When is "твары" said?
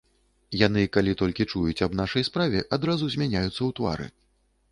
3.81-4.07